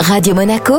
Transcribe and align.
Radio 0.00 0.34
Monaco, 0.34 0.74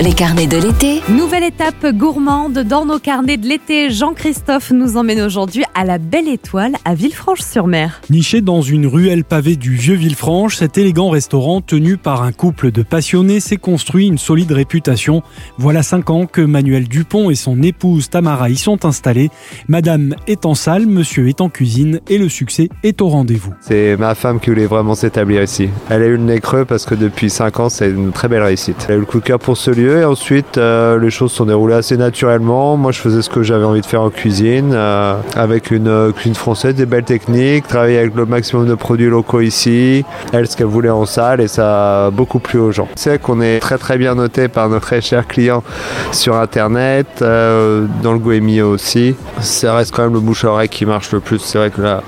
les 0.00 0.12
carnets 0.12 0.46
de 0.46 0.56
l'été. 0.56 1.02
Nouvelle 1.08 1.44
étape 1.44 1.86
gourmande 1.94 2.60
dans 2.60 2.84
nos 2.84 2.98
carnets 2.98 3.36
de 3.36 3.46
l'été. 3.46 3.90
Jean-Christophe 3.90 4.70
nous 4.70 4.96
emmène 4.96 5.20
aujourd'hui 5.20 5.64
à 5.74 5.84
la 5.84 5.98
Belle 5.98 6.28
Étoile 6.28 6.72
à 6.84 6.94
Villefranche-sur-Mer. 6.94 8.00
Niché 8.10 8.40
dans 8.40 8.62
une 8.62 8.86
ruelle 8.86 9.24
pavée 9.24 9.56
du 9.56 9.74
vieux 9.74 9.94
Villefranche, 9.94 10.56
cet 10.56 10.78
élégant 10.78 11.10
restaurant 11.10 11.60
tenu 11.60 11.96
par 11.96 12.22
un 12.22 12.32
couple 12.32 12.70
de 12.70 12.82
passionnés 12.82 13.40
s'est 13.40 13.56
construit 13.56 14.06
une 14.06 14.18
solide 14.18 14.52
réputation. 14.52 15.22
Voilà 15.58 15.82
cinq 15.82 16.10
ans 16.10 16.26
que 16.26 16.40
Manuel 16.40 16.88
Dupont 16.88 17.30
et 17.30 17.34
son 17.34 17.62
épouse 17.62 18.10
Tamara 18.10 18.50
y 18.50 18.56
sont 18.56 18.84
installés. 18.84 19.30
Madame 19.68 20.14
est 20.26 20.46
en 20.46 20.54
salle, 20.54 20.86
monsieur 20.86 21.28
est 21.28 21.40
en 21.40 21.48
cuisine 21.48 22.00
et 22.08 22.18
le 22.18 22.28
succès 22.28 22.68
est 22.82 23.00
au 23.02 23.08
rendez-vous. 23.08 23.52
C'est 23.60 23.96
ma 23.96 24.14
femme 24.14 24.40
qui 24.40 24.50
voulait 24.50 24.66
vraiment 24.66 24.94
s'établir 24.94 25.42
ici. 25.42 25.68
Elle 25.90 26.02
a 26.02 26.06
eu 26.06 26.16
le 26.16 26.24
nez 26.24 26.40
creux 26.40 26.64
parce 26.64 26.86
que 26.86 26.94
depuis 26.94 27.30
cinq 27.30 27.60
ans, 27.60 27.68
c'est 27.68 27.90
une 27.90 28.12
très 28.12 28.28
belle 28.28 28.42
réussite. 28.54 28.86
Eu 28.88 28.98
le 28.98 29.04
coup 29.04 29.18
de 29.18 29.24
cœur 29.24 29.40
pour 29.40 29.56
ce 29.56 29.70
lieu 29.72 29.98
et 29.98 30.04
ensuite 30.04 30.58
euh, 30.58 30.98
les 31.00 31.10
choses 31.10 31.32
sont 31.32 31.46
déroulées 31.46 31.74
assez 31.74 31.96
naturellement. 31.96 32.76
Moi 32.76 32.92
je 32.92 33.00
faisais 33.00 33.20
ce 33.20 33.28
que 33.28 33.42
j'avais 33.42 33.64
envie 33.64 33.80
de 33.80 33.86
faire 33.86 34.02
en 34.02 34.10
cuisine 34.10 34.70
euh, 34.72 35.16
avec 35.34 35.72
une 35.72 35.88
euh, 35.88 36.12
cuisine 36.12 36.36
française, 36.36 36.76
des 36.76 36.86
belles 36.86 37.04
techniques, 37.04 37.66
travailler 37.66 37.98
avec 37.98 38.14
le 38.14 38.26
maximum 38.26 38.68
de 38.68 38.74
produits 38.74 39.10
locaux 39.10 39.40
ici. 39.40 40.04
Elle 40.32 40.46
ce 40.46 40.56
qu'elle 40.56 40.66
voulait 40.66 40.90
en 40.90 41.04
salle 41.04 41.40
et 41.40 41.48
ça 41.48 42.06
a 42.06 42.10
beaucoup 42.10 42.38
plu 42.38 42.60
aux 42.60 42.70
gens. 42.70 42.88
C'est 42.94 43.20
qu'on 43.20 43.40
est 43.40 43.58
très 43.58 43.78
très 43.78 43.98
bien 43.98 44.14
noté 44.14 44.46
par 44.46 44.68
nos 44.68 44.78
très 44.78 45.00
chers 45.00 45.26
clients 45.26 45.64
sur 46.12 46.36
internet, 46.36 47.06
dans 47.20 48.12
le 48.12 48.18
Goemio 48.18 48.70
aussi. 48.70 49.16
Ça 49.40 49.74
reste 49.74 49.92
quand 49.94 50.04
même 50.04 50.14
le 50.14 50.20
bouche 50.20 50.44
à 50.44 50.50
oreille 50.50 50.68
qui 50.68 50.86
marche 50.86 51.10
le 51.12 51.20
plus. 51.20 51.40
C'est 51.40 51.58
vrai 51.58 51.70
que 51.70 51.80
là, 51.80 52.02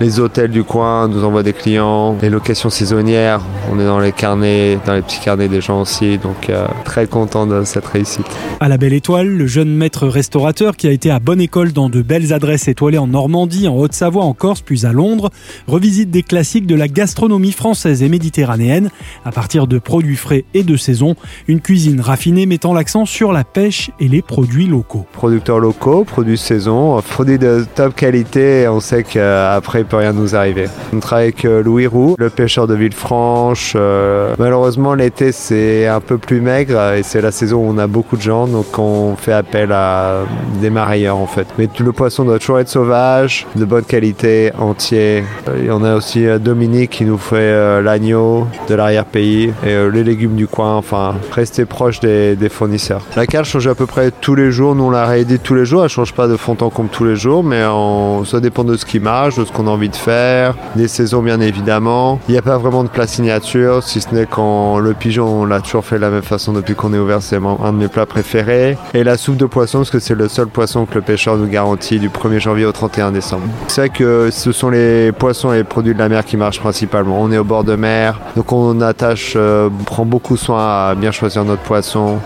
les 0.00 0.18
hôtels 0.18 0.50
du 0.50 0.64
coin 0.64 1.08
nous 1.08 1.24
envoient 1.24 1.42
des 1.42 1.52
clients, 1.52 2.16
les 2.22 2.30
locations 2.30 2.70
saisonnières, 2.70 3.40
on 3.70 3.78
est 3.78 3.84
dans 3.84 4.00
les 4.00 4.12
carnets, 4.12 4.78
dans 4.86 4.94
les 4.94 5.02
petits 5.02 5.20
carnets 5.20 5.48
des 5.48 5.60
gens 5.60 5.79
donc 6.22 6.50
euh, 6.50 6.66
très 6.84 7.06
content 7.06 7.46
de 7.46 7.64
cette 7.64 7.86
réussite. 7.86 8.26
À 8.60 8.68
la 8.68 8.76
Belle 8.76 8.92
Étoile, 8.92 9.28
le 9.28 9.46
jeune 9.46 9.74
maître 9.74 10.06
restaurateur 10.06 10.76
qui 10.76 10.86
a 10.86 10.90
été 10.90 11.10
à 11.10 11.18
bonne 11.18 11.40
école 11.40 11.72
dans 11.72 11.88
de 11.88 12.02
belles 12.02 12.32
adresses 12.32 12.68
étoilées 12.68 12.98
en 12.98 13.06
Normandie, 13.06 13.66
en 13.66 13.76
Haute-Savoie, 13.76 14.24
en 14.24 14.34
Corse, 14.34 14.60
puis 14.60 14.84
à 14.84 14.92
Londres, 14.92 15.30
revisite 15.66 16.10
des 16.10 16.22
classiques 16.22 16.66
de 16.66 16.74
la 16.74 16.88
gastronomie 16.88 17.52
française 17.52 18.02
et 18.02 18.08
méditerranéenne 18.08 18.90
à 19.24 19.32
partir 19.32 19.66
de 19.66 19.78
produits 19.78 20.16
frais 20.16 20.44
et 20.54 20.62
de 20.62 20.76
saison, 20.76 21.16
une 21.48 21.60
cuisine 21.60 22.00
raffinée 22.00 22.46
mettant 22.46 22.74
l'accent 22.74 23.04
sur 23.04 23.32
la 23.32 23.44
pêche 23.44 23.90
et 24.00 24.08
les 24.08 24.22
produits 24.22 24.66
locaux. 24.66 25.06
Producteurs 25.12 25.60
locaux, 25.60 26.04
produits 26.04 26.38
saison, 26.38 27.00
produits 27.02 27.38
de 27.38 27.66
top 27.74 27.94
qualité, 27.94 28.68
on 28.68 28.80
sait 28.80 29.02
qu'après 29.02 29.80
il 29.80 29.86
peut 29.86 29.96
rien 29.96 30.12
nous 30.12 30.36
arriver. 30.36 30.66
On 30.92 31.00
travaille 31.00 31.28
avec 31.28 31.44
euh, 31.44 31.62
Louis 31.62 31.86
Roux, 31.86 32.14
le 32.18 32.30
pêcheur 32.30 32.66
de 32.66 32.74
Villefranche. 32.74 33.72
Euh, 33.76 34.34
malheureusement 34.38 34.94
l'été 34.94 35.32
c'est 35.32 35.69
un 35.86 36.00
peu 36.00 36.18
plus 36.18 36.40
maigre 36.40 36.94
et 36.94 37.02
c'est 37.02 37.20
la 37.20 37.32
saison 37.32 37.58
où 37.58 37.70
on 37.70 37.78
a 37.78 37.86
beaucoup 37.86 38.16
de 38.16 38.22
gens, 38.22 38.46
donc 38.46 38.78
on 38.78 39.16
fait 39.16 39.32
appel 39.32 39.72
à 39.72 40.22
des 40.60 40.70
marailleurs 40.70 41.16
en 41.16 41.26
fait. 41.26 41.46
Mais 41.58 41.68
le 41.78 41.92
poisson 41.92 42.24
doit 42.24 42.38
toujours 42.38 42.58
être 42.58 42.68
sauvage, 42.68 43.46
de 43.56 43.64
bonne 43.64 43.84
qualité, 43.84 44.52
entier. 44.58 45.24
Et 45.62 45.70
on 45.70 45.82
a 45.82 45.94
aussi 45.94 46.26
euh, 46.26 46.38
Dominique 46.38 46.90
qui 46.90 47.04
nous 47.04 47.18
fait 47.18 47.36
euh, 47.36 47.82
l'agneau 47.82 48.46
de 48.68 48.74
l'arrière-pays 48.74 49.52
et 49.64 49.68
euh, 49.68 49.90
les 49.90 50.04
légumes 50.04 50.36
du 50.36 50.46
coin, 50.46 50.76
enfin 50.76 51.14
rester 51.32 51.64
proche 51.64 52.00
des, 52.00 52.36
fournisseurs. 52.50 53.02
La 53.16 53.26
carte 53.26 53.46
change 53.46 53.66
à 53.66 53.74
peu 53.74 53.86
près 53.86 54.10
tous 54.10 54.34
les 54.34 54.50
jours, 54.50 54.74
nous 54.74 54.84
on 54.84 54.90
la 54.90 55.06
réédite 55.06 55.42
tous 55.42 55.54
les 55.54 55.64
jours, 55.64 55.84
elle 55.84 55.90
change 55.90 56.12
pas 56.12 56.26
de 56.26 56.36
fond 56.36 56.56
en 56.60 56.70
comble 56.70 56.90
tous 56.90 57.04
les 57.04 57.16
jours, 57.16 57.44
mais 57.44 57.62
ça 58.24 58.40
dépend 58.40 58.64
de 58.64 58.76
ce 58.76 58.84
qui 58.84 58.98
marche, 58.98 59.36
de 59.36 59.44
ce 59.44 59.52
qu'on 59.52 59.66
a 59.66 59.70
envie 59.70 59.88
de 59.88 59.96
faire, 59.96 60.54
des 60.74 60.88
saisons 60.88 61.22
bien 61.22 61.40
évidemment. 61.40 62.18
Il 62.28 62.32
n'y 62.32 62.38
a 62.38 62.42
pas 62.42 62.58
vraiment 62.58 62.82
de 62.82 62.88
plat 62.88 63.06
signature, 63.06 63.82
si 63.84 64.00
ce 64.00 64.14
n'est 64.14 64.26
quand 64.26 64.78
le 64.78 64.94
pigeon 64.94 65.42
on 65.42 65.44
toujours 65.60 65.84
fait 65.84 65.96
de 65.96 66.00
la 66.00 66.10
même 66.10 66.22
façon 66.22 66.52
depuis 66.52 66.74
qu'on 66.74 66.92
est 66.92 66.98
ouvert, 66.98 67.22
c'est 67.22 67.36
un 67.36 67.72
de 67.72 67.78
mes 67.78 67.88
plats 67.88 68.06
préférés. 68.06 68.76
Et 68.94 69.04
la 69.04 69.16
soupe 69.16 69.36
de 69.36 69.46
poisson, 69.46 69.78
parce 69.78 69.90
que 69.90 69.98
c'est 69.98 70.14
le 70.14 70.28
seul 70.28 70.46
poisson 70.46 70.86
que 70.86 70.94
le 70.94 71.02
pêcheur 71.02 71.36
nous 71.36 71.46
garantit 71.46 71.98
du 71.98 72.08
1er 72.08 72.38
janvier 72.40 72.64
au 72.64 72.72
31 72.72 73.12
décembre. 73.12 73.44
C'est 73.68 73.80
vrai 73.82 73.88
que 73.90 74.30
ce 74.30 74.52
sont 74.52 74.70
les 74.70 75.12
poissons 75.12 75.52
et 75.52 75.58
les 75.58 75.64
produits 75.64 75.94
de 75.94 75.98
la 75.98 76.08
mer 76.08 76.24
qui 76.24 76.36
marchent 76.36 76.60
principalement. 76.60 77.20
On 77.20 77.30
est 77.30 77.38
au 77.38 77.44
bord 77.44 77.64
de 77.64 77.76
mer, 77.76 78.20
donc 78.36 78.52
on 78.52 78.80
attache, 78.80 79.34
euh, 79.36 79.68
prend 79.86 80.04
beaucoup 80.04 80.36
soin 80.36 80.88
à 80.88 80.94
bien 80.94 81.10
choisir 81.10 81.44
notre 81.44 81.62
poisson 81.62 82.18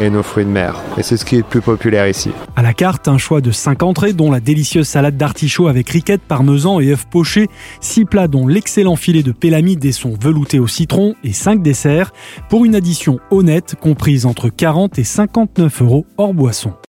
et 0.00 0.10
nos 0.10 0.22
fruits 0.22 0.44
de 0.44 0.50
mer. 0.50 0.80
Et 0.96 1.02
c'est 1.02 1.16
ce 1.16 1.24
qui 1.24 1.36
est 1.36 1.38
le 1.38 1.44
plus 1.44 1.60
populaire 1.60 2.08
ici. 2.08 2.30
À 2.56 2.62
la 2.62 2.72
carte, 2.72 3.08
un 3.08 3.18
choix 3.18 3.40
de 3.40 3.50
5 3.50 3.82
entrées, 3.82 4.12
dont 4.12 4.30
la 4.30 4.40
délicieuse 4.40 4.88
salade 4.88 5.16
d'artichaut 5.16 5.68
avec 5.68 5.88
riquette, 5.90 6.22
parmesan 6.22 6.80
et 6.80 6.92
œufs 6.92 7.06
pochés, 7.10 7.48
6 7.80 8.04
plats 8.06 8.28
dont 8.28 8.46
l'excellent 8.46 8.96
filet 8.96 9.22
de 9.22 9.32
pélamide 9.32 9.84
et 9.84 9.92
son 9.92 10.14
velouté 10.20 10.58
au 10.58 10.66
citron, 10.66 11.14
et 11.24 11.32
5 11.32 11.62
desserts, 11.62 12.12
pour 12.48 12.64
une 12.64 12.74
addition 12.74 13.18
honnête 13.30 13.76
comprise 13.80 14.26
entre 14.26 14.48
40 14.48 14.98
et 14.98 15.04
59 15.04 15.82
euros 15.82 16.06
hors 16.16 16.34
boisson. 16.34 16.72